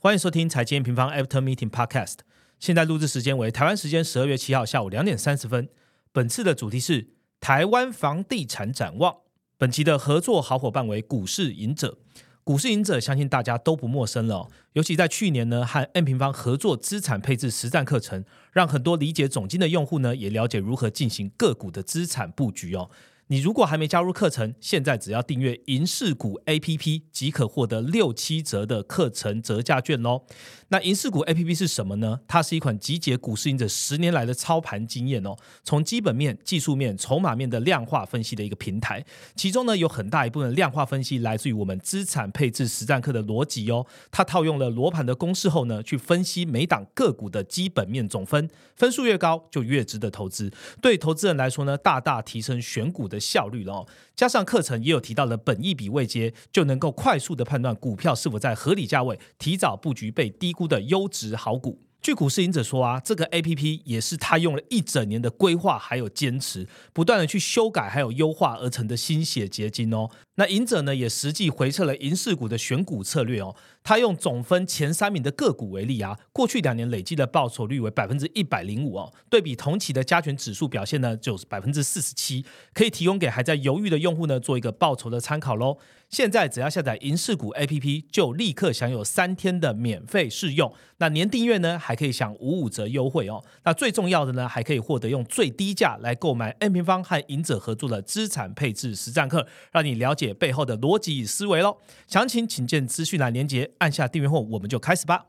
[0.00, 2.18] 欢迎收听财经平方 After Meeting Podcast。
[2.60, 5.68] 现在录制时间为台湾时间十二月七号下午两点三十分。
[6.12, 7.08] 本次的主题是
[7.40, 9.16] 台湾房地产展望。
[9.56, 11.98] 本期的合作好伙伴为股市赢者。
[12.44, 22.88] 股市赢者相信大家都不陌生了，尤其在去年呢，和 N 平方合作资产配置实战课程，让很多理解总金的用户呢，也了解如何进行个股的资产布局哦。
[23.30, 30.22] 你如果还没加入课程，现在只要订阅银视股 A P P 即可获得六七折的课程折价券喽。
[30.68, 32.20] 那银视股 A P P 是什么呢？
[32.26, 39.04] 它是一款集结股市赢者十年来的操盘经验哦，从基本面、技术面、筹码面的量化分析的一个平台。
[39.36, 43.86] 其中呢，有很大一部分量化分析来自于我们资产配置实战课的逻辑哦。
[44.10, 50.50] 它套用了罗盘的公式后呢，去分析每档个股的基本面总分，分数越高就越值得投资。
[50.80, 53.17] 对投资人来说呢，大大提升选股的。
[53.18, 61.80] 效率了哦，加上课程也有提到了本益比未接，就能够快速的判断股票是否在合理价位，提早布局被低估的优质好股。
[62.00, 70.08] 据股市赢者说啊，这个 A P P 也是他用了一整年的规划还有坚持，不断的去修改还有优化而成的心血结晶哦。
[70.36, 73.56] 那赢者呢也实际回测了银饰股的选股策略哦，
[73.88, 82.44] 他用总分前三名的个股为例啊，过去两年累计的报酬率为百分之一百零五哦，对比同期的加权指数表现呢就是百分之四十七，
[82.74, 85.78] 可以提供给还在犹豫的用户呢做一个报酬的参考喽。
[86.10, 90.72] 现在只要下载银饰股 A P P，就立刻享有三天的免费试用。
[90.98, 93.44] 那年订阅呢，还可以享五五折优惠哦。
[93.64, 101.76] 那最重要的呢，还可以获得用最低价来购买 N 平方和赢者合作的资产配置实战课，让你了解背后的逻辑与思维喽。
[102.06, 105.26] 详情请见资讯栏连接，按下订阅后，我们就开始吧。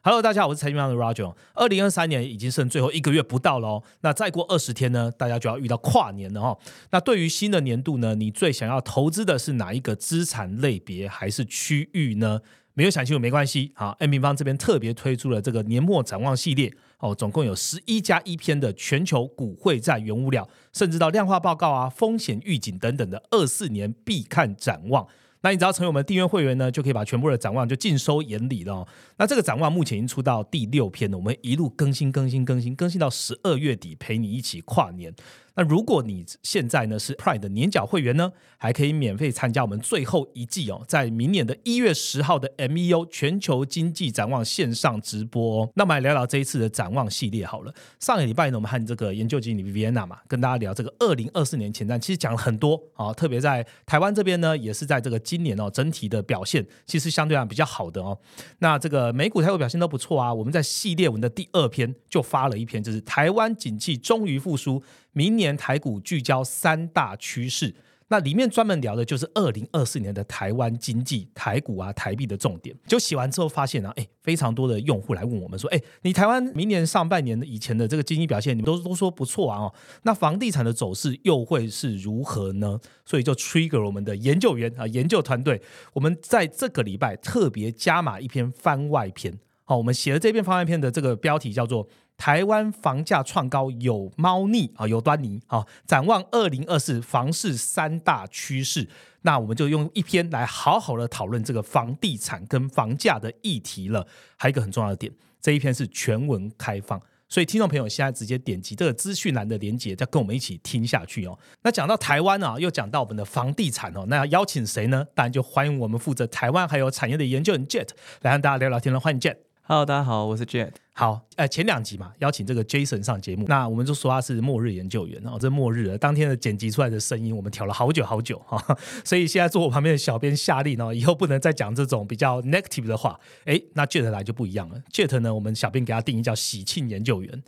[0.00, 1.34] Hello，大家好，我是财经网的 Roger。
[1.52, 6.58] 二零二三年已经剩最后一个月不到了哦，那再过二十天呢，大家就要遇到跨年了哦。
[6.90, 12.40] 那对于新的年度呢，你最想要投资的是哪一个资产类别还是区域呢？
[12.78, 25.04] 没有想清楚没关系，好，N 平方这边特别推出了这个年末展望系列哦，总共有十一加一篇的全球股汇债原物料，甚至到量化报告啊、风险预警等等的二四年必看展望。
[25.40, 28.86] 那你只要成为我们订阅会员呢，就可以把全部的展望就尽收眼里了。
[29.16, 35.12] 那这个展望目前已经出到第六篇了，我们一路更新、更新、更新，更新到十二月底，陪你一起跨年。
[35.58, 45.70] 那如果你现在呢是 Prime 的年缴会员呢，还可以免费参加我们最后一季哦，在明年的一月十号的 MEU 全球经济展望线上直播哦。
[45.74, 47.74] 那么来聊聊这一次的展望系列好了。
[47.98, 58.16] 上个礼拜呢，我们和这个研究经理 Vienna 嘛，跟大家聊这个二零二四年前瞻，其实讲了很多啊，特别在台湾这边呢，也是在这个今年哦，整体的表现其实相对上比较好的哦。
[58.60, 60.32] 那这个美股、台股表现都不错啊。
[60.32, 64.80] 我们在系列文的第二篇就发了一篇，就是台湾景气终于复苏。
[65.18, 67.74] 明年台股聚焦三大趋势，
[68.06, 72.72] 那里面专门聊的就是二零二四年的台湾经济、台股啊、台币的重点。
[72.86, 79.74] 就写完之后发现啊，哎，非常多的用户来问我们说，哎，你台湾明年上半年以前的这个经济表现，你们都都说不错啊，哦，
[80.04, 82.78] 那房地产的走势又会是如何呢？
[83.04, 85.60] 所以就 trigger 我们的研究员啊，研究团队，
[85.94, 89.36] 我们在这个礼拜特别加码一篇番外篇。
[89.64, 91.88] 好，我们写的这篇番外篇的这个标题叫做。
[92.18, 95.64] 台湾房价创高有猫腻啊，有端倪啊！
[95.86, 98.86] 展望二零二四房市三大趋势，
[99.22, 104.04] 那我们就用一篇来好好的讨论这个房地产跟房价的议题了。
[104.36, 111.38] 还有一个很重要的点，这一篇是全文开放，所以听众朋友现在直接点击这个资讯栏的连接，再跟我们一起听下去哦。
[111.62, 115.06] 那讲到台湾啊，又讲到我们的房地产哦，那要邀请谁呢？
[115.14, 117.90] 当然就欢迎我们负责台湾还有产业的研究人 Jet
[118.22, 118.98] 来和大家聊聊天了。
[118.98, 119.47] 欢迎 Jet。
[119.70, 120.70] Hello，大家好，我是 Jet。
[120.94, 128.58] 好，呃，前两集嘛，邀请这个 Jason 上节目，那我们就说他是末日研究员哦，这末日当天的剪辑出来的声音，我们调了好久好久哈，
[129.04, 137.42] 所以现在坐我旁边的小编下令呢，以后不能再讲这种比较 negative 的话，哎，那 Jet 来就不一样了，Jet 呢，我们小编给他定义叫喜庆研究员。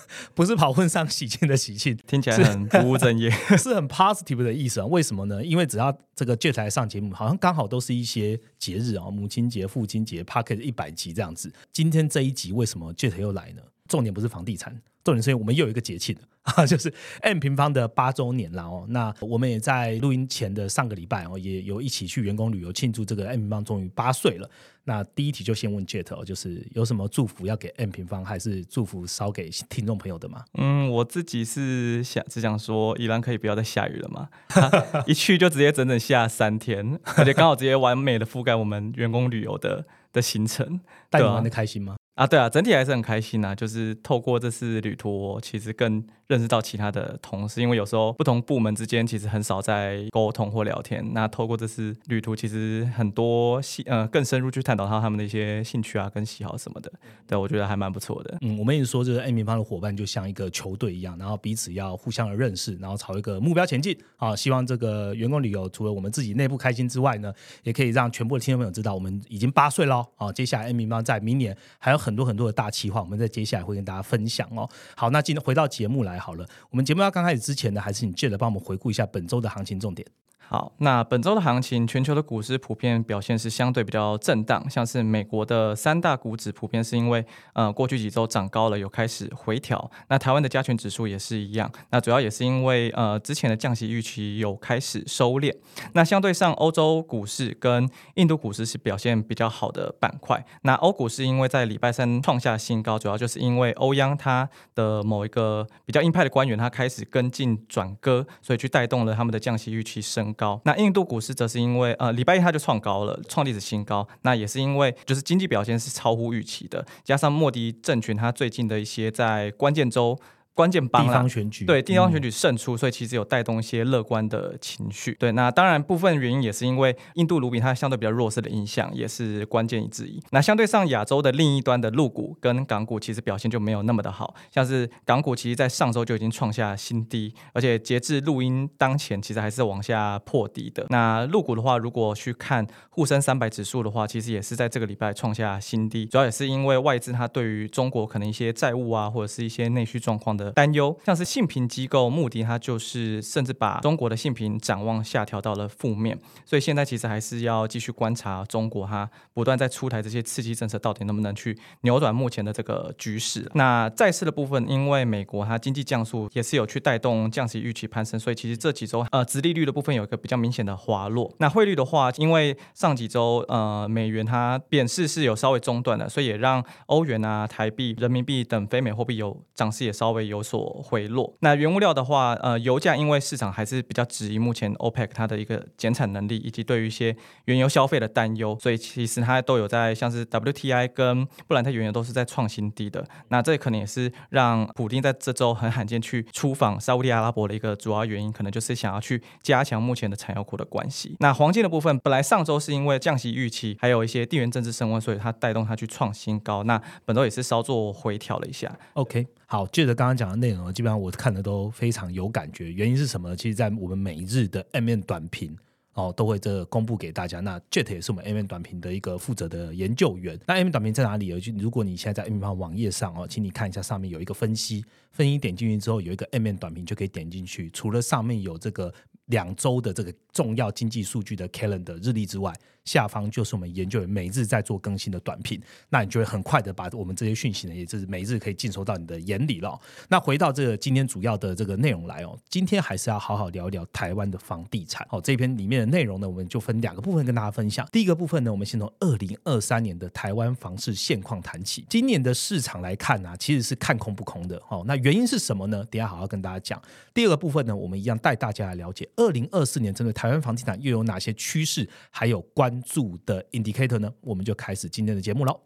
[0.34, 4.86] 不是跑婚丧喜庆的喜庆，听起来很不务正业， 是很 positive 的意思啊？
[4.86, 5.44] 为什么呢？
[5.44, 11.52] 因为只要这个 Jet 来上节目，好像刚好都是一些节日啊，母亲节、父亲节 p a r k e t 一百集这样子。
[11.72, 13.62] 今天这一集为什么 Jet 又来呢？
[13.88, 14.72] 重点不是房地产，
[15.04, 16.92] 重点是因为我们又有一个节庆 啊，就是
[17.22, 18.86] M 平方的八周年了哦。
[18.90, 24.48] 那我们也在录音前的上个礼拜哦，也有一起去员工旅游庆祝这个 M 平方终于八岁了。
[24.84, 30.44] 那第一题就先问 Jet 哦，就是有什么祝福要给 M 平方，还是祝福烧给听众朋友的吗？
[30.54, 34.28] 嗯，我自己是想只想说，宜兰可以不要再下雨了嘛？
[35.04, 40.78] 一去就直接整整下三天， 而且刚好直接完美的覆盖我们员工旅游的的行程，
[41.10, 41.96] 带你玩的开心吗？
[42.16, 43.54] 啊，对啊，整体还是很开心啊。
[43.54, 51.04] 就是透过这次旅途，其实更认识到其他的同事，因为有时候不同部门之间其实很少在沟通或聊天。
[51.12, 56.92] 那透过这次旅途，其实很多兴呃更深入去探讨到他们的一些兴趣啊、跟喜好什么的。
[57.26, 58.36] 对，我觉得还蛮不错的。
[58.40, 63.96] 嗯，我们一直说，就是 M 平方的伙伴就像一个球队一样，然后彼此要互相的认识，然后朝一个目标前进。
[64.16, 67.32] 啊，希望这个员工旅游除了我们自己内部开心之外呢，
[67.62, 70.04] 也可以让全部的听众朋友知道，我们已经八岁喽。
[70.16, 74.68] 啊，接下来 M 平方在明年还有很多很多的大计划，我们在接下来会跟大家分享哦。
[74.96, 80.06] 好，那今天回到节目来好了，我们节目要刚开始之前呢，还是你借着帮我们回顾一下本周的行情重点。
[80.48, 89.90] 好，那本周的行情，全球的股市普遍表现是相对比较震荡，像是美国的三大股指普遍是因为呃过去几周涨高了，有开始回调。
[90.08, 95.52] 那台湾的加权指数也是一样，那主要也是因为呃之前的降息预期有开始收敛。
[95.94, 100.46] 那相对上欧洲股市跟印度股市是表现比较好的板块。
[100.62, 110.32] 那欧股市因为在礼拜三创下新高，主要就是因为欧央它的某一个比较鹰派的官员他开始跟进转割，所以去带动了他们的降息预期升。
[110.36, 114.06] 高，那印度股市则是因为呃礼拜一它就创高了，创历史新高。
[114.22, 120.16] 那也是因为就是经济表现是超乎预期的，加上莫迪政权它最近的一些在关键周。
[120.56, 125.14] 关键帮地方选举对地方选举胜出，所以其实有带动一些乐观的情绪。
[125.20, 130.18] 对，那当然部分原因也是因为印度卢比它相对比较弱势的影响，也是关键之一。
[130.30, 140.86] 那相对上亚洲的另一端的陆股跟港股其实表现就没有那么的好，像是港股其实在上周就已经创下新低，而且截至录音当前其实还是往下破底的。
[140.88, 150.45] 那陆股的话，如果去看沪深三百指数的话，其实也是在这个礼拜创下新低，主要也是因为外资它对于中国可能一些债务啊，或者是一些内需状况的。
[150.52, 163.50] 担忧，像是信评机构目的，它就是甚至把中国的信评展望下调到了负面，所以现在其实还是要继续观察中国它不断在出台这些刺激政策，到底能不能去扭转目前的这个局势。
[163.54, 171.34] 那债市的部分，因为美国它经济降速也是有去带动降息预期攀升，所以其实这几周呃，殖利率的部分有一个比较明显的滑落。
[171.38, 180.35] 那汇率的话，因为上几周呃美元它贬势是有稍微中断的，所以也让欧元啊、台币、人民币等非美货币有涨势也稍微有。
[180.36, 181.34] 有所回落。
[181.40, 187.16] 那原物料的话，呃，油价因为市场还是比较质疑目前 OPEC 它的一个减产能力，以及对于一些
[187.46, 193.04] 原油消费的担忧，所以其实它都有在像是 WTI 跟布兰特原油都是在创新低的。
[193.28, 201.16] 那这可能也是让普丁在这周很罕见去出访沙地阿拉伯的一个主要原因，可能就是想要去加强目前的产油国的关系。
[201.20, 206.62] 那黄金的部分，本来上周是因为降息预期，还有一些地缘政治升温，所以它带动它去创新高。
[206.64, 208.76] 那本周也是稍作回调了一下。
[208.94, 209.26] OK。
[209.48, 212.72] 好，接着刚刚讲的内容，基本上我看的都非常有感觉。
[212.72, 213.34] 原因是什么？
[213.36, 215.56] 其实，在我们每日的 M N 短评
[215.92, 217.38] 哦，都会这公布给大家。
[217.38, 220.36] 那 Jet 也是我们 M N 短评的一个负责的研究员。
[220.46, 221.40] 那 M N 短评在哪里？
[221.40, 227.70] 就如果你现在在 M N 网页上哦，请你看一下上面有一个分析，分析点进去之后有一个 M N 短评就可以点进去。
[227.70, 228.92] 除了上面有这个
[229.26, 232.52] 两周的这个重要经济数据的 Calendar 日历之外，
[232.84, 239.76] 下方就是我们研究员每日在做更新的短评，那你就会很快的把我们这些讯息呢，也就是每日可以进收到你的眼里了。
[240.08, 245.04] 那回到这个今天主要的这个内容来哦，今天还是要好好聊一聊台湾的房地产。
[245.10, 247.84] 好，这篇里面的内容呢，我们就分两个部分跟大家分享。
[247.90, 251.84] 第一个部分呢，我们先从二零二三年的台湾房市现况谈起。
[251.88, 254.62] 今年的市场来看呢，其实是看空不空的。
[254.68, 255.84] 哦，那原因是什么呢？
[255.90, 256.80] 等下好好跟大家讲。
[257.12, 262.82] 第二个部分呢，我们一样带大家来了解二零二四年针对台湾房地产又有哪些趋势，还有关。
[262.86, 265.65] 注的 indicator 呢，我们就开始今天的节目喽。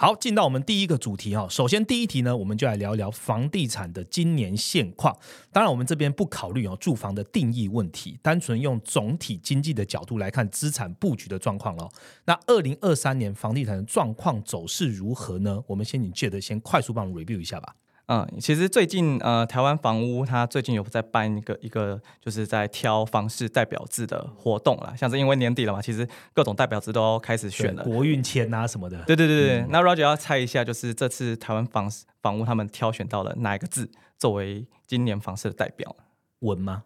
[0.00, 1.46] 好，进到我们第一个主题哈。
[1.50, 5.14] 首先第一题呢，我们就来聊聊房地产的今年现况。
[5.52, 11.86] 当然，我们这边不考虑哦住房的定义问题，单纯用总体经济的角度来看资产布局的状况喽。
[12.24, 15.62] 那二零二三年房地产的状况走势如何呢？
[15.66, 17.76] 我们先请借的先快速帮我 review 一下吧。
[18.12, 24.92] 嗯，其实最近呃，台湾房屋它最近有在办一个一个，就是在挑房市代表字的活动啦。
[24.96, 29.00] 像是因为年底了嘛，其实各种代表字都开始选了，国运签啊什么的。
[29.04, 31.88] 对对对对，那 Roger 要猜一下，就是这次台湾房
[32.20, 33.88] 房屋他们挑选到了哪一个字
[34.18, 35.94] 作为今年房市的代表。
[36.40, 36.82] 稳吗？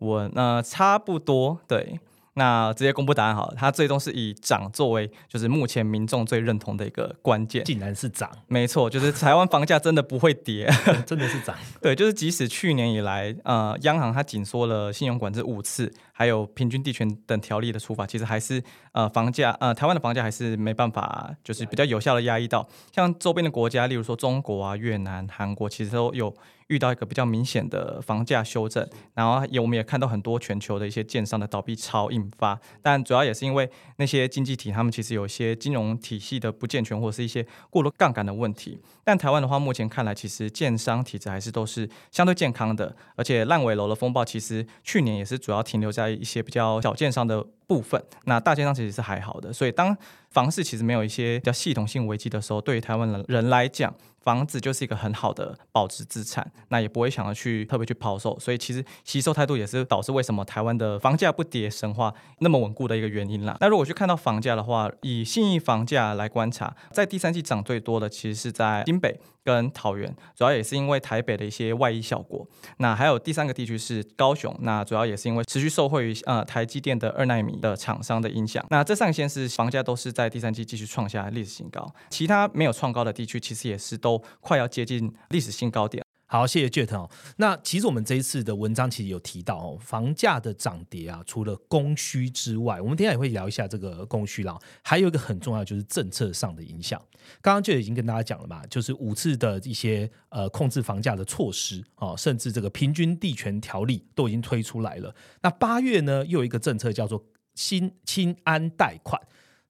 [0.00, 1.98] 稳，呃差不多对。
[2.38, 10.70] 那直接公布答案好了，它最终是以涨作为就是目前民众最认同的一个关键，竟然是涨，没错，就是台湾房价真的不会跌，
[11.04, 26.32] 真的是涨， 对，就是即使去年以来，呃，央行它紧缩了信用管制五次，还有平均地权等条例的处罚，其实还是呃房价呃台湾的房价还是没办法就是比较有效的压抑到，像周边的国家，例如说中国啊、越南、韩国，其实都有。
[26.68, 38.78] 遇到一个比较明显的房价修正，然后也我们也看到很多全球的一些建商的倒闭潮引发，但主要也是因为那些经济体他们其实有一些金融体系的不健全或者是一些过度杠杆的问题。
[39.02, 49.50] 但台湾的话，目前看来其实建商体质还是都是相对健康的，而且烂尾楼的风暴其实去年也是主要停留在一些比较小建商的部分，那大建商其实是还好的。
[49.52, 49.96] 所以当
[50.28, 53.94] 房市其实没有一些比较系统性危机的时候，对于台湾人人来讲，
[54.28, 63.56] 房子就是一个很好的保值资产，那也不会想要去特别去抛售，所以其实吸收态度也是导致为什么台湾的房价不跌神话那么稳固的一个原因啦。
[63.58, 69.18] 那如果去看到房价的话，以信义房价来观察，在第三季涨最多的其实是在新北。
[69.48, 78.62] 跟桃园主要也是因为台北的一些外溢效果，那还有第三个地区是高雄，那主要也是因为持续受惠于呃台积电的二纳米的厂商的影响。
[78.68, 86.04] 那这三个县市房价都是在第三季继续创下历史新高，其他没有创高的地区其实也是都快要接近历史新高点。
[86.30, 87.10] 好，谢谢 Jet 哦。
[87.38, 94.58] 那其实我们这一次的文章其实有提到哦，房价的涨跌啊，除了供需之外，我们等下也会聊一下这个供需啦。
[94.82, 97.02] 还有一个很重要就是政策上的影响。
[97.40, 105.14] 刚刚 Jet 已经跟大家讲了嘛，就是五次的一些呃控制房价的措施哦，甚至这个平均地权条例都已经推出来了。
[105.40, 109.18] 那八月呢，又有一个政策叫做新清安贷款。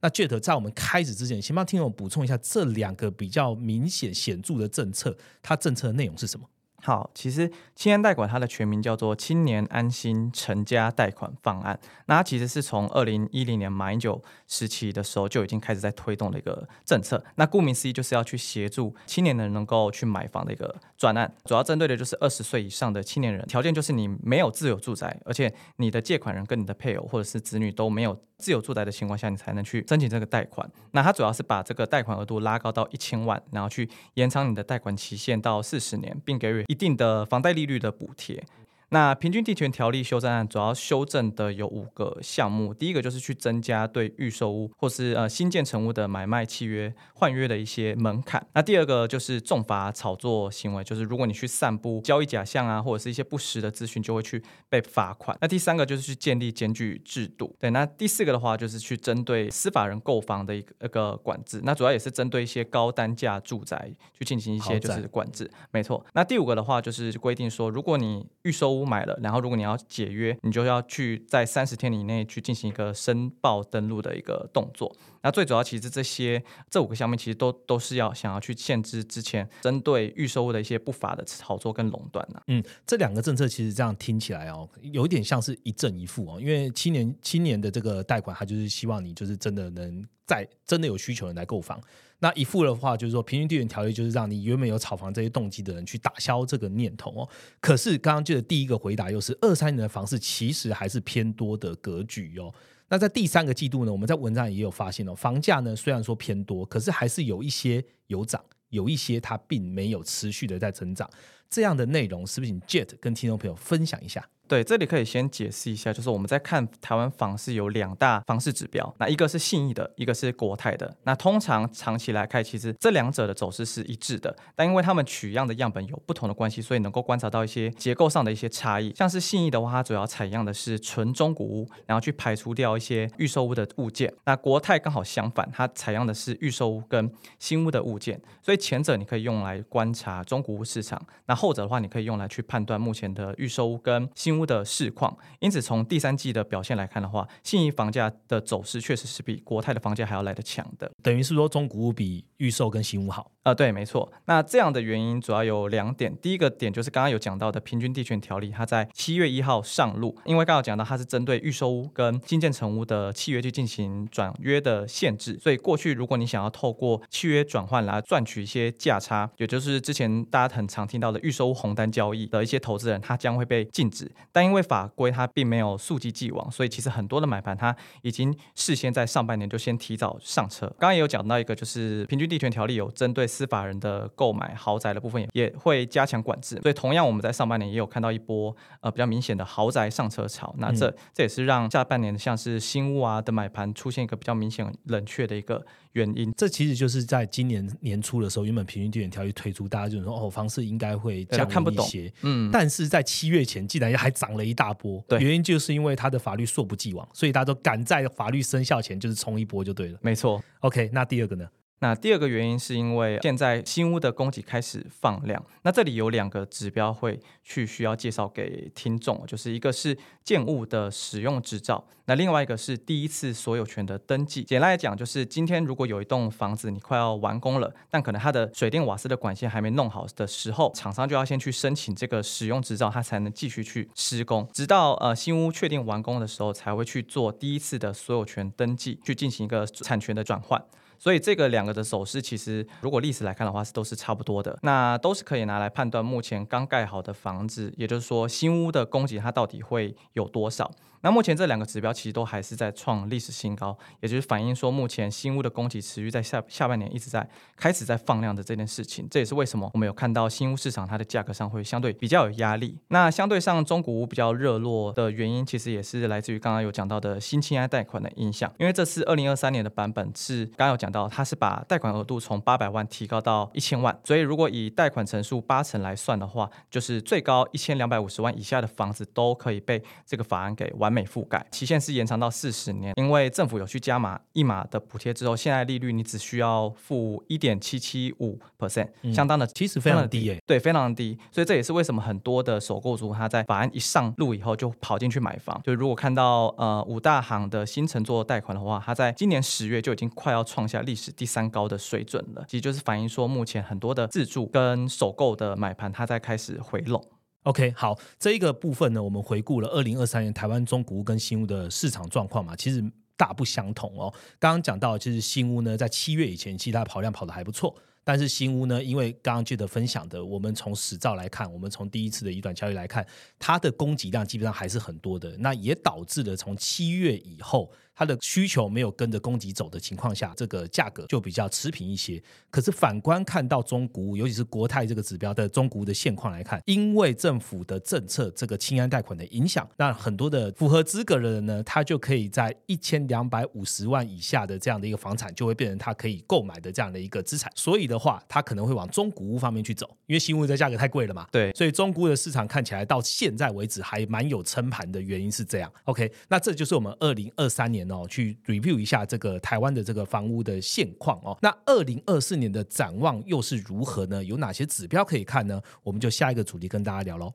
[0.01, 6.47] 那 Jet 在我们开始之前，先帮听众补充一下这两个比较明显显著的政策，它政策的内容是什么？
[6.81, 11.79] 好，其实青年贷款它的全名叫做青年安心成家贷款方案。
[12.07, 17.23] 那它其实是从二零一零年马英九时期的时候就已经开始在推动的一个政策。
[17.35, 21.33] 那顾名思义，就是要去协助青年人能够去买房的一个转案。
[21.45, 30.71] 主要针对的就是二十岁以上的青年人，条件就是你没有自有住宅，而且你的借款人跟你的配偶或者是子女都没有自有住宅的情况下，你才能去申请这个贷款。
[30.91, 36.65] 那它主要是把这个贷款额度拉高到一千万，然后去延长你的贷款期限到四十年，并给予。
[36.67, 38.45] 一定的房贷利率的补贴。
[38.91, 48.45] 那平均地权条例修正案主要修正的有五个项目，第一个就是去增加对预售屋或是呃新建成屋的买卖契约换约的一些门槛。
[48.55, 55.37] 那第二个就是重罚炒作行为，就是如果你去散布交易假象啊，或者是一些不实的资讯，就会去被罚款。
[55.41, 57.55] 那第三个就是去建立检举制度。
[57.59, 61.61] 对，那第四个的话就是去针对司法人购房的一个一个管制。
[61.63, 65.51] 那主要也是针对一些高单价住宅去进行一些就是管制。
[65.71, 66.05] 没错。
[66.15, 74.95] 那第五个的话就是规定说，如果你预不买了，然后如果你要解约，你就要去在三十天以内去进行一个申报登录的一个动作。
[75.23, 82.43] 那最主要其实这些这五个项目其实都都是要想要去限制之前针对预售物的一些不法的炒作跟垄断的。
[82.47, 91.81] 嗯，这两个政策其实这样听起来哦，有点像是一正一负哦，因为七年七年的这个贷款，它就是希望你就是真的能在真的有需求人来购房。
[92.21, 97.29] 那一副的话，就是说平均地权条例就是让你原本有炒房这些动机的人去打消这个念头哦。
[97.61, 102.53] 可是刚刚记得第一个回答又是二三年的房市其实还是偏多的格局哦。
[102.89, 111.09] 那在第三个季度呢，我们在文章也有发现哦，房价呢虽然说偏多，可是还是有一些有涨，有一些它并没有持续的在增长。
[111.51, 114.25] 这样的内容是不是请 Jet 跟听众朋友分享一下？
[114.49, 120.97] 对，这里可以先解释一下，就是我们在看台湾房市有两大房市指标，那一个是信义的，一个是国泰的。
[121.03, 128.91] 那通常长期来看，其实这两者的走势是一致的，但因为他们取样的样本有不同的关系，所以能够观察到一些结构上的一些差异。
[128.95, 134.11] 像是信义的话，它主要采样的是纯中古屋，然后去排除掉一些预售屋的物件。
[134.25, 138.19] 那国泰刚好相反，它采样的是预售屋跟新屋的物件。
[138.41, 144.49] 所以前者你可以用来观察中古屋市场，那后者的话，你可以用来去判断目前的预售屋跟新屋。
[144.49, 153.31] 的市况，因此从第三季的表现来看的话，信义房价的走势确实是比国泰的房价还要来得强的，等于是说中古屋比预售跟新屋好。
[153.49, 154.13] 啊，对，没错。
[154.27, 156.15] 那这样的原因主要有两点。
[156.21, 160.15] 第一个点就是刚刚有讲到的平均地权条例，它在七月一号上路。
[160.27, 174.13] 因为刚刚讲到它是针对预售屋跟新建成屋的契约去进行转约的限制，所以过去如果你想要透过契约转换来赚取一些价差，也就是之前大家很常听到的预售屋红单交易的一些投资人，他将会被禁止。
[174.31, 180.67] 但因为法规它并没有溯及既往，所以其实很多的买盘它已经事先在上半年就先提早上车。
[180.79, 183.27] 刚刚也有讲到一个，就是平均地权条例有针对。
[183.39, 186.59] 司法人的购买豪宅的部分也也会加强管制。
[186.63, 190.53] 所以同样，我们在上半年也有看到一波呃比较明显的豪宅上车潮。
[190.59, 196.33] 那这这也是让下半年像是新屋啊的买盘出现一个比较明显冷却的一个原因。
[196.37, 202.13] 这其实就是在今年年初的时候，原本平均地权条例推出，大家就说哦，房市应该会降看不懂一些。
[202.23, 205.03] 嗯，但是在七月前，竟然还涨了一大波。
[205.07, 209.99] 对原因就是因为它的法律溯不既往，所以大家都赶在法律生效前就是冲一波就对了。
[210.03, 210.43] 没错。
[210.61, 211.47] OK，那第二个呢？
[211.81, 224.43] 那第二个原因是因为现在新屋的供给开始放量，那这里有两个指标会去需要介绍给听众，就是一个是建物的使用执照，那另外一个是第一次所有权的登记。
[224.43, 240.61] 简单来讲，就是今天如果有一栋房子你快要完工了，但可能它的水电瓦斯的管线还没弄好的时候，厂商就要先去申请这个使用执照，它才能继续去施工，直到呃新屋确定完工的时候，才会去做第一次的所有权登记，去进行一个产权的转换。
[240.99, 244.59] 所以这个两个的手势，其实如果历史来看的话，是都是差不多的。
[244.63, 250.71] 那都是可以拿来判断目前刚盖好的房子，也就是说新屋的供给它到底会有多少。
[251.03, 259.07] 那目前这两个指标其实都还是在创历史新高，也就是反映说目前新屋的供给持续在下下半年一直在开始在放量的这件事情。
[259.11, 262.79] 这也是为什么我们有看到新屋市场它的价格上会相对比较有压力。
[262.89, 268.53] 那相对上中古屋比较热络的原因，其实也是来自于刚刚有讲到的新青安贷款的影响。
[268.59, 282.93] 因为这次二零二三年的版本是刚刚有讲到，它是把贷款额度从八百万提高到一千万，所以如果以贷款成数八成来算的话，就是最高一千两百五十万以下的房子都可以被这个法案给完美覆盖，期限是延长到四十年。
[282.97, 295.61] 因为政府有去加码一码的补贴之后，现在利率你只需要付一点七七五 percent，相当的其实非常低耶、对，非常低，所以这也是为什么很多的首购族他在法案一上路以后就跑进去买房。
[295.65, 307.03] 就如果看到呃五大行的新城做贷款的话，它在今年十月就已经快要创下历史第三高的水准了，其实就是反映说目前很多的自住跟首购的买盘它在开始回笼。
[307.45, 312.85] OK，好，这一个部分呢，我们回顾了二零二三年台湾中古屋跟新屋的市场状况嘛，其实
[313.17, 314.13] 大不相同哦。
[314.39, 317.75] 刚刚讲到，就是新屋呢，在七月以前，其实它跑量跑得还不错。
[318.05, 323.07] 但是新屋呢，因为刚刚记得分享的，我们从史照来看，我们从第一次的一短交易来看，
[323.39, 332.23] 它的供给量基本上还是很多的，那也导致了从七月以后，它的需求没有跟着供给走的情况下，这个价格就比较持平一些。
[332.49, 347.51] 可是反观看到中古屋，尤其是国泰这个指标的中古屋的现况来看，因为政府的政策这个清安贷款的影响，那很多的符合资格的人呢，他就可以在一千两百五十万以下的这样的一个房产，就会变成他可以购买的这样的一个资产。
[347.57, 351.27] 所以的话，他可能会往中古屋方面去走，因为新屋的价格太贵了嘛。
[351.33, 355.73] 对，所以中古屋的市场看起来到现在为止还蛮有撑盘的原因是这样。
[355.87, 361.37] OK，那这就是我们二零二三年哦，去 review 一下这个台湾的这个房屋的现况哦。
[361.43, 364.23] 那二零二四年的展望又是如何呢？
[364.25, 365.61] 有哪些指标可以看呢？
[365.83, 367.33] 我们就下一个主题跟大家聊喽。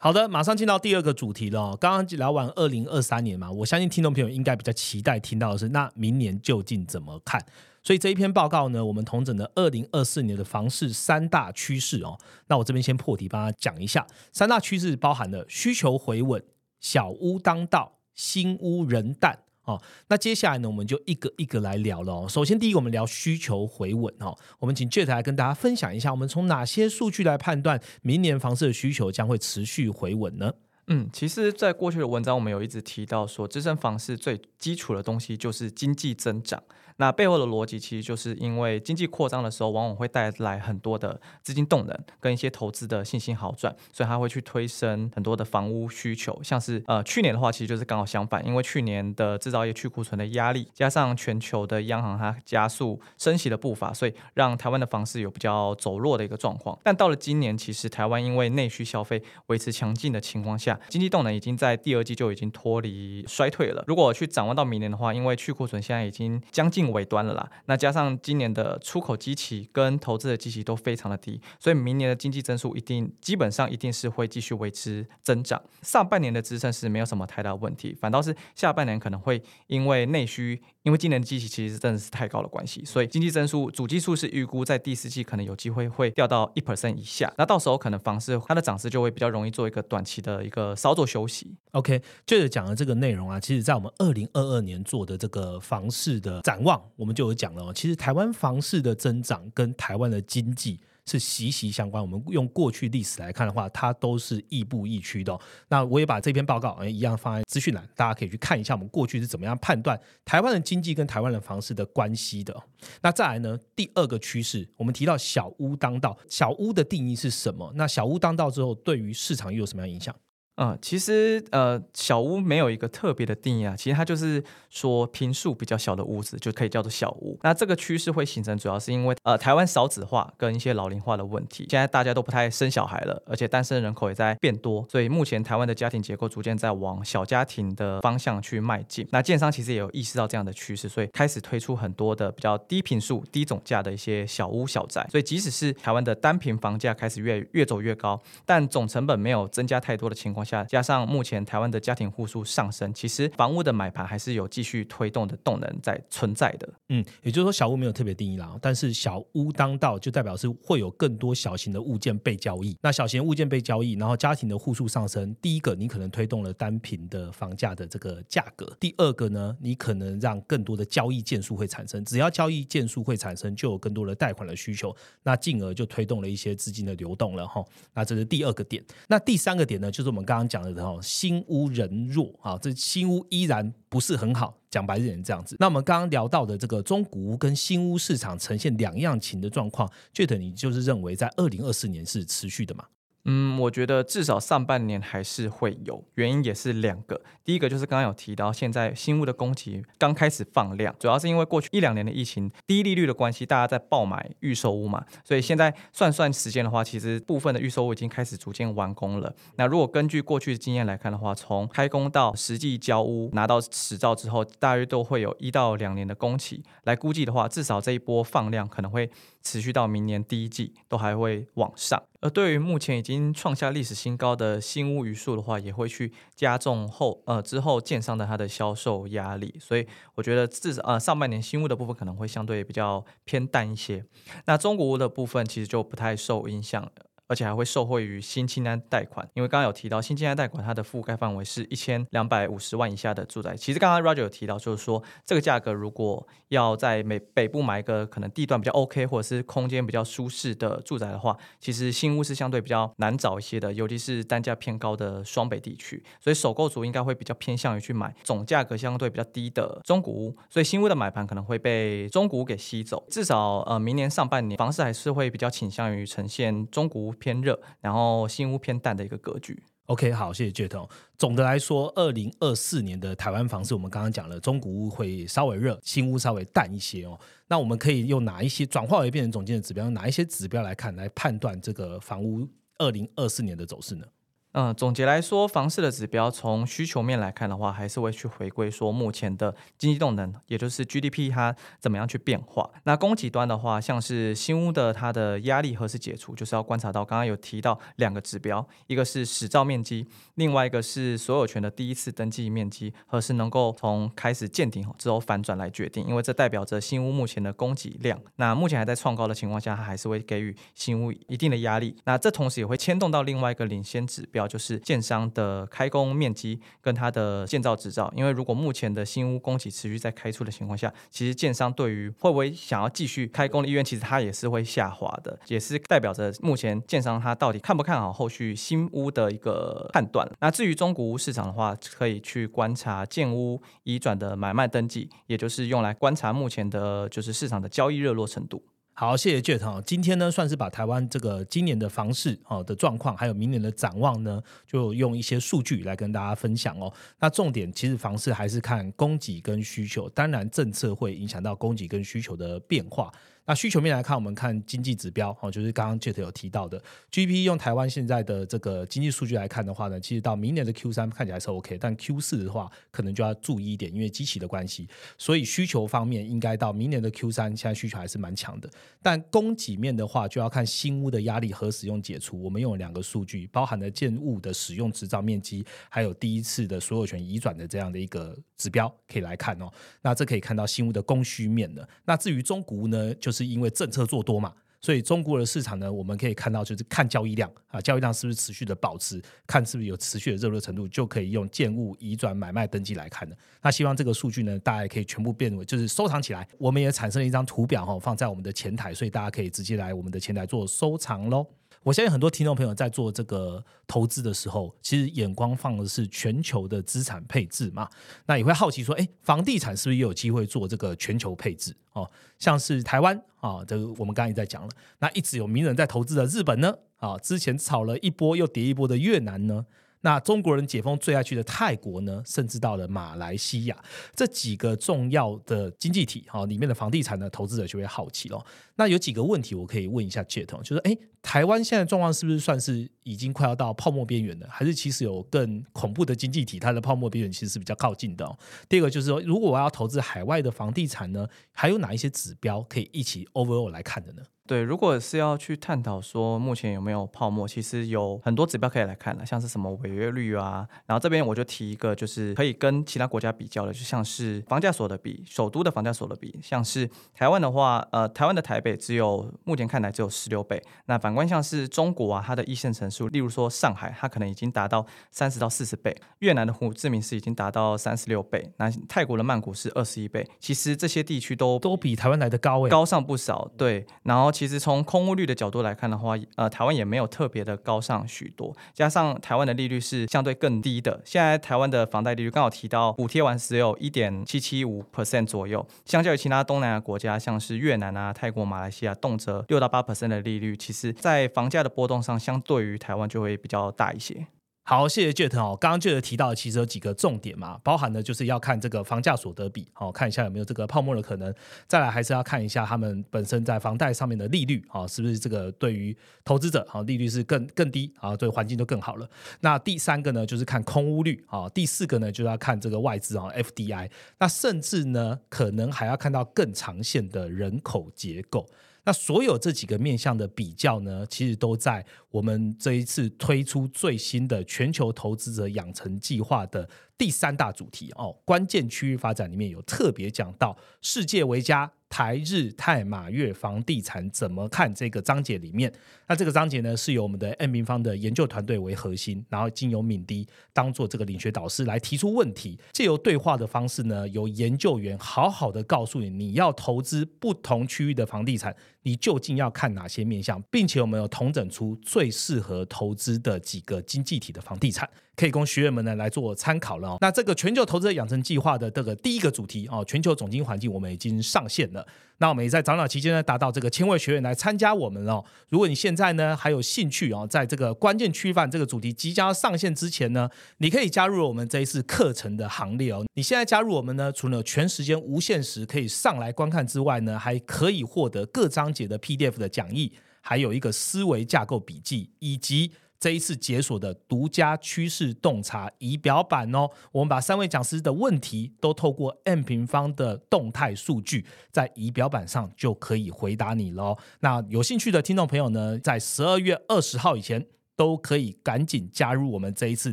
[0.00, 1.78] 好的，马上进到第二个主题了、哦。
[1.78, 7.44] 刚刚聊完二零二三年嘛，我相信听众朋友应该比较期待听到的是，那明年究竟怎么看？
[7.88, 12.18] 所以这一篇报告呢，我们同整的二零二四年的房市三大趋势哦。
[12.48, 16.44] 那我这边先破题帮大家讲一下，三大趋势包含了需求回稳、
[16.80, 19.38] 小屋当道、新屋人淡。
[19.64, 22.26] 哦，那接下来呢，我们就一个一个来聊了哦。
[22.28, 24.36] 首先，第一个我们聊需求回稳哦。
[24.58, 30.52] 我们请 Jet 来跟大家分享一下，我们从哪些数据来判断明年房市的需求将会持续回稳呢？
[30.88, 36.62] 嗯，其实，在过去的文章，我们有一直提到说，支撑房市最基础的东西就是经济增长。
[36.98, 46.38] 那背后的逻辑其实就是因为经济扩张的时候，往往会带来很多的资金动能跟一些投资的信心好转，所以它会去推升很多的房屋需求。
[46.42, 56.78] 像是呃去年的话，其实就是刚好相反，因为去年的制造业去库存的压力，加上全球的央行它加速升息的步伐，所以让台湾的房市有比较走弱的一个状况。
[56.82, 63.84] 但到了今年，其实台湾因为内需消费维持强劲的情况下，经济动能已经在第二季就已经脱离衰退了。
[63.86, 75.62] 如果去展望到明年的话，因为去库存现在已经将近尾端了啦，那加上今年的出口基期跟投资的基期都非常的低，所以明年的经济增速一定基本上一定是会继续维持增长。
[75.82, 91.54] 上半年的支撑是没有什么太大问题，反倒是下半年可能会因为内需，因为今年的基期其实真的是太高的关系，所以经济增速主基数是预估在第四季可能有机会会掉到一 percent 以下，那到时候可能房市它的涨势就会比较容易做一个短期的一个稍作休息。
[91.72, 97.70] OK，接着讲的这个内容啊，其实在我们二零二二年做的这个房市的展望，我们就有讲了。
[97.74, 102.02] 其实台湾房市的增长跟台湾的经济是息息相关。
[102.02, 105.36] 我们用过去历史来看的话，它都是亦步亦趋的。
[105.68, 112.54] 那我也把这篇报告一样放在资讯栏，大家可以去看一下我们过去是怎么样判断台湾的经济跟台湾的房市的关系的。
[113.00, 117.72] 那再来呢，第二个趋势，我们提到小屋当道，小屋的定义是什么？
[117.74, 120.14] 那小屋当道之后，对于市场又有什么样影响？
[120.60, 127.38] 嗯，其实呃，小屋没有一个特别的定义啊，其实它就是说平数比较小的屋子就可以叫做小屋。
[127.44, 139.06] 那这个趋势会形成，主要是因为呃台湾少子化跟一些老龄化的问题，现在大家都不太生小孩了，而且单身人口也在变多，所以目前台湾的家庭结构逐渐在往小家庭的方向去迈进。
[139.12, 145.06] 那建商其实也有意识到这样的趋势，所以开始推出很多的比较低平数、低总价的一些小屋小宅。
[145.08, 150.47] 所以即使是台湾的单平房价开始越越走越高，但总成本没有增加太多的情况下。
[150.48, 156.68] 下加上目前台湾的家庭户数上升，其实房屋的买盘还是有继续推动的动能在存在的。
[156.88, 162.76] 嗯，也就是说小屋没有特别定义啦，但是小屋当道就代表是会有更多小型的物件被交易。
[162.80, 177.64] 那小型物件被交易，然后家庭的户数上升，第一个你可能推动了单品的房价的这个价格，第二个呢，你可能让更多的交易件数会产生，只要交易件数会产生，就有更多的贷款的需求，那进而就推动了一些资金的流动了哈。
[177.94, 178.82] 那这是第二个点。
[179.08, 180.82] 那第三个点呢，就是我们刚刚讲的。
[180.84, 185.56] 哦，新屋人弱啊，这新屋依然不是很好，讲白点这样子。
[185.58, 192.84] 那我们刚刚聊到的这个中古屋跟新屋市场呈现两样情的状况，觉得你就是认为在二零二四年是持续的嘛？
[193.24, 197.20] 嗯，我觉得至少上半年还是会有，原因也是两个。
[197.44, 209.34] 第一个就是刚刚有提到，现在新屋的供给刚开始放量，主要是因为过去一两年的疫情低利率的关系，大家在爆买预售屋嘛，所以现在算算时间的话，其实部分的预售屋已经开始逐渐完工了。
[209.56, 216.62] 那如果根据过去的经验来看的话，从开工到实际交屋拿到实照之后，大约都会有一到两年的工期。
[216.84, 219.10] 来估计的话，至少这一波放量可能会
[219.42, 222.02] 持续到明年第一季，都还会往上。
[222.20, 234.04] 而对于目前已经创下历史新高的新屋余数的话，也会去加重后呃之后建商的它的销售压力，所以我觉得至少呃上半年新屋的部分可能会相对比较偏淡一些，
[234.46, 236.90] 那中古屋的部分其实就不太受影响。
[237.28, 243.54] 而且还会受惠于新清单贷款，因为刚刚有提到新清单贷款，它的覆盖范围是一千两百五十万以下的住宅。
[243.54, 256.02] 其实刚刚 Roger 有提到，就是说这个价格如果要在美北部买一个可能地段比较 OK，或者是空间比较舒适的住宅的话，其实新屋是相对比较难找一些的，尤其是单价偏高的双北地区。
[256.18, 263.04] 所以首购族应该会比较偏向于去买总价格相对比较低的中古屋，所以新屋的买盘可能会被中古屋给吸走。
[263.10, 267.14] 至少呃明年上半年房市还是会比较倾向于呈现中古屋。
[267.18, 269.62] 偏热，然后新屋偏淡的一个格局。
[269.86, 270.88] OK，好，谢谢 Jet。
[271.16, 277.18] 总的来说，二零二四年的台湾房市，我们刚刚讲了，中古屋会稍微热，新屋稍微淡一些哦。
[277.46, 284.04] 那我们可以用哪一些转化为变成总监的指标，用哪一些指标来看，来判断这个房屋二零二四年的走势呢？
[284.52, 292.68] 嗯，总结来说，房市的指标从需求面来看的话，还是会去回归说目前的经济动能，也就是 GDP 它怎么样去变化。
[292.84, 300.06] 那供给端的话，像是新屋的它的压力何时解除，就是要观察到刚刚有提到两个指标，一个是实照面积，
[300.36, 308.18] 另外一个是所有权的第一次登记面积，何时能够从开始见顶之后反转来决定，因为这代表着新屋目前的供给量。
[308.36, 311.94] 那目前还在创高的情况下，它还是会给予新屋一定的压力。
[312.06, 314.37] 那这同时也会牵动到另外一个领先指标。
[314.46, 330.28] 就是建商的开工面积跟它的建造执照，因为如果目前的新屋供给持续在开出的情况下，其实建商对于会不会想要继续开工的意愿，其实它也是会下滑的，也是代表着目前建商它到底看不看好后续新屋的一个判断。
[330.40, 338.62] 那至于中古屋市场的话，可以去观察建屋移转的买卖登记，也就是用来观察目前的就是市场的交易热络程度。
[339.00, 339.80] 好，谢谢 Jet 哈。
[339.86, 346.92] 今天呢，算是把台湾这个今年的房市哦的状况，还有明年的展望呢，就用一些数据来跟大家分享哦。
[347.20, 353.12] 那重点其实房市还是看供给跟需求，当然政策会影响到供给跟需求的变化。
[353.48, 356.78] 那需求面来看，我们看经济指标哦，就是刚刚 Jet 有提到的
[357.10, 368.68] GDP，用台湾现在的这个经济数据来看的话呢，其实到明年的 Q 三看起来是 OK，但 Q 四的话可能就要注意一点，因为机器的关系，所以需求方面应该到明年的 Q 三，现在需求还是蛮强的。
[369.00, 372.38] 但供给面的话，就要看新屋的压力何时用解除。
[372.42, 379.72] 我们用了两个数据，包含了建物的使用执照面积，还有第一次的所有权移转的这样的一个指标，可以来看哦。
[380.02, 381.88] 那这可以看到新屋的供需面的。
[382.04, 383.37] 那至于中古屋呢，就是。
[383.38, 393.36] 是因为政策做多嘛，所以中国的市场呢，我们可以看到就是看交易量啊，交易量是不是持续的保持，看是不是有持续的热度程度，就可以用建物移转买卖登记来看的。
[393.62, 396.46] 那希望这个数据呢，大家也可以全部变为就是收藏起来。
[396.58, 401.46] 我们也产生了一张图表哈，放在我们的前台，所以大家可以直接来我们的前台做收藏喽。
[401.82, 407.88] 我相信很多听众朋友在做这个投资的时候，其实眼光放的是全球的资产配置嘛。
[408.26, 411.74] 那也会好奇说，哎，房地产是不是也有机会做这个全球配置？
[411.92, 414.68] 哦，像是台湾啊，这个我们刚才也在讲了。
[414.98, 416.74] 那一直有名人在投资的日本呢？
[416.98, 419.66] 啊，之前炒了一波又跌一波的越南呢？
[420.00, 423.76] 那中国人解封最爱去的泰国呢，甚至到了马来西亚
[424.14, 428.44] 这几个重要的经济体，哈，里面的房地产的投资者就会好奇咯。
[428.76, 434.46] 那有几个问题我可以问一下 Jet，就是哎，台湾现在状况是不是算是已经快要到泡沫边缘了？
[434.48, 438.24] 还是其实有更恐怖的经济体，它的泡沫边缘其实是比较靠近的？
[438.24, 444.22] 哦第二个就是说，如果我要投资海外的房地产呢，还有哪一些指标可以一起 overall 来看的呢？
[444.48, 450.66] 对，如果是要去探讨说目前有没有泡沫，其实有很多指标可以来看了，像是什么违约率啊。
[450.86, 460.62] 然后这边我就提一个，就是可以跟其他国家比较的，就像是房价所得比，首都的房价所得比，像是台湾的话，呃，台湾的台北只有目前看来只有十六倍。
[460.86, 465.94] 那反观像是中国啊，它的一线城市，例如说上海，它可能已经达到三十到四十倍。
[466.20, 470.26] 越南的胡志明市已经达到三十六倍，那泰国的曼谷是二十一倍。
[470.40, 473.50] 其实这些地区都都比台湾来的高诶，高上不少。
[473.58, 474.32] 对，然后。
[474.38, 481.00] 其实从空屋率的角度来看的话，呃，台湾也没有特别的高上许多，加上台湾的利率是相对更低的。
[481.04, 494.24] 现在台湾的房贷利率刚好提到补贴完只有一点七七五 percent 左右，相较于其他东南亚国家，像是越南啊、泰国、马来西亚，动辄六到八 percent 的利率，其实在房价的波动上，相对于台湾就会比较大一些。
[494.70, 495.56] 好，谢谢 Jet 哦。
[495.58, 501.34] 刚刚 Jet 提到，其实有几个重点嘛，包含的就是要看这个房价所得比，好看一下有没有这个泡沫的可能。
[501.66, 509.08] 再来，还是要看一下他们本身在房贷上面的利率，啊，是不是这个对于投资者，好利率是更更低，啊，对环境就更好了。
[509.40, 513.90] 那第三个呢，就是看空屋率，啊，第四个呢，就要看这个外资啊，FDI。
[514.18, 518.46] 那甚至呢，可能还要看到更长线的人口结构。
[518.88, 531.70] 那所有这几个面向的比较呢，其实都在我们这一次推出最新的全球投资者养成计划的第三大主题哦，关键区域发展里面有特别讲到世界为家。
[531.90, 534.74] 台日泰马粤房地产怎么看？
[534.74, 535.72] 这个章节里面，
[536.06, 548.54] 那这个章节呢是由我们的 N 平方的研究团队为核心，然后经由敏迪当做这个领学导师来提出问题，借由对话的方式呢，由研究员好好的告诉你，你要投资不同区域的房地产，
[548.88, 554.88] 你究竟要看哪些面向，并且我们有统整出最适合投资的几个经济体的房地产。
[555.14, 556.96] 可以供学员们呢来做参考了。
[557.00, 561.86] 那这个全球投资的养成计划的这个第一个主题哦，全球总经环境我们已经上线了。
[562.18, 565.24] 那我们也在长老期间呢达到这个千位学员来参加我们了。
[565.48, 570.28] 如果你现在呢还有兴趣哦，在这个关键区范这个主题即将要上线之前呢，
[570.58, 573.04] 你可以加入我们这一次课程的行列哦。
[573.14, 582.72] 你现在加入我们呢，除了全时间无限时可以上来观看之外呢，还可以获得各章节的 PDF 的讲义，还有一个思维架构笔记以及。
[583.00, 593.96] 这一次解锁的独家趋势洞察仪表板哦，我们把三位讲师的问题都透过 M 平方的动态数据，在仪表板上就可以回答你喽。
[594.20, 599.92] 那有兴趣的听众朋友呢，在十二月二十号以前，都可以赶紧加入我们这一次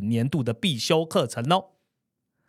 [0.00, 1.75] 年度的必修课程哦。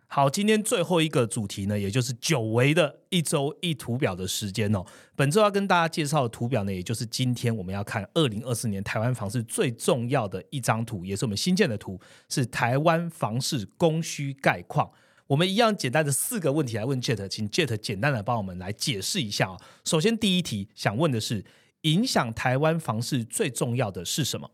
[0.10, 4.84] 好，今天最后一个主题呢，也就是久违的一周一图表的时间哦。
[5.18, 14.90] 本周要跟大家介绍的图表呢，也就是今天我们要看二零二四年台湾房市最重要的一张图，也是我们新建的图，是台湾房市供需概况。
[15.28, 19.58] 我们一样简单的四个问题来问 Jet，请 Jet 简单的帮我们来解释一下啊。
[19.84, 21.44] 首先第一题想问的是，
[21.82, 24.50] 影响台湾房市最重要的是什么？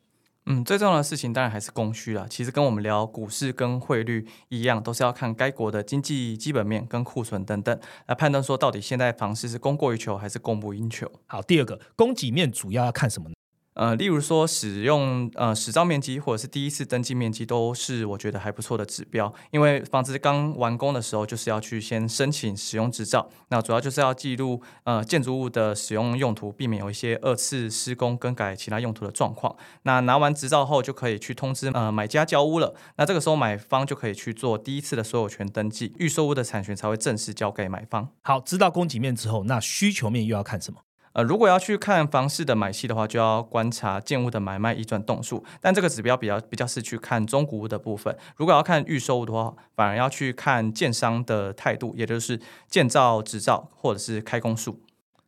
[0.45, 2.27] 嗯，最重要的事情当然还是供需了。
[2.27, 11.09] 其实跟我们聊股市跟汇率一样，都是要看该国的经济基本面跟库存等等，来判断说到底现在房市是供过于求还是供不应求。
[11.27, 13.35] 好，第二个供给面主要要看什么呢？
[13.73, 19.33] 呃，例如说使用呃使照面积或者是第一次登记面积，都是我觉得还不错的指标。
[19.51, 29.55] 因为房子刚完工的时候，就是要去先申请使用执照，那主要就是要记录呃建筑物的使用用途，避免有一些二次施工更改其他用途的状况。
[29.83, 32.75] 那拿完执照后，就可以去通知呃买家交屋了。
[32.97, 38.09] 那这个时候买方就可以去做第一次的所有权登记，预售屋的产权才会正式交给买方。
[38.21, 40.81] 好，知道供给面之后，那需求面又要看什么？
[41.13, 48.15] 呃，如果要去看房市的买气的话，就要观察建物的买卖移转动数，但这个指标比较比较是去看中古屋的部分。
[48.35, 54.81] 如果要看预售物的话，反而要去看建商的态度，也就是建造执照或者是开工数。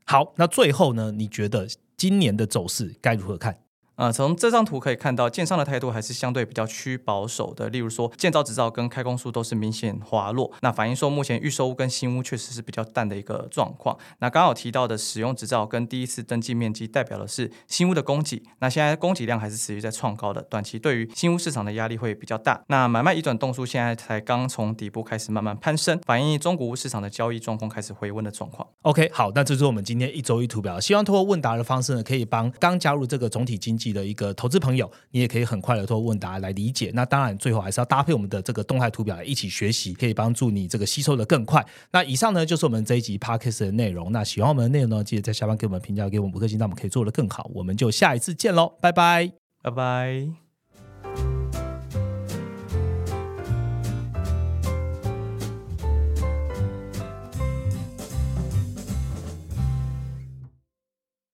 [0.05, 3.59] 好，那最后呢，你觉得今年的走势该如何看？
[3.95, 7.69] 呃，从这张图可以看到，建商的态度还是相对比较趋保守的。
[7.69, 13.97] 例如说，建造执照跟开工数都是明显滑落，那反映说目前预售屋跟新屋确实是比较淡的一个状况。
[14.19, 18.43] 那刚好提到的使用执照跟第一次登记面积，代表的是新屋的供给。
[18.59, 22.61] 那现在供给量还是持续在创高的，短期对于新屋市场的压力会比较大。
[22.67, 28.67] 那买卖移转动数现在才刚从底部开始慢慢攀升，反映中古屋市场的交易状况开始回温的状况。
[28.81, 36.91] OK，好，那这是我们今天一周一图表，希望通过问答的方式呢，可以帮刚加入这个总体经济的一个投资朋友，你也可以很快的通过问答来理解。
[36.93, 41.65] 那当然，最后还是要搭配我们的这个动态图表来一起学习，可以帮助你这个吸收的更快。
[41.91, 44.11] 那以上呢就是我们这一集 Podcast 的内容。
[44.11, 47.49] 那喜欢我们的内容呢，记得在下方给我们评价，给我们五颗星，让我们可以做得更好。
[47.53, 49.31] 我们就下一次见喽，拜拜。
[49.61, 50.44] 拜拜。